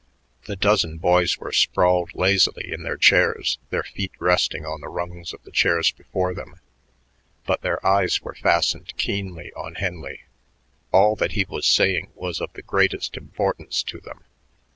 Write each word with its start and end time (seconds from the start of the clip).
The 0.45 0.55
dozen 0.55 0.97
boys 0.97 1.37
were 1.37 1.51
sprawled 1.51 2.15
lazily 2.15 2.73
in 2.73 2.81
their 2.81 2.97
chairs, 2.97 3.59
their 3.69 3.83
feet 3.83 4.11
resting 4.17 4.65
on 4.65 4.81
the 4.81 4.89
rungs 4.89 5.31
of 5.31 5.43
the 5.43 5.51
chairs 5.51 5.91
before 5.91 6.33
them, 6.33 6.59
but 7.45 7.61
their 7.61 7.85
eyes 7.85 8.19
were 8.23 8.33
fastened 8.33 8.93
keenly 8.97 9.53
on 9.53 9.75
Henley. 9.75 10.21
All 10.91 11.15
that 11.17 11.33
he 11.33 11.45
was 11.47 11.67
saying 11.67 12.11
was 12.15 12.41
of 12.41 12.51
the 12.53 12.63
greatest 12.63 13.15
importance 13.15 13.83
to 13.83 13.99
them. 13.99 14.23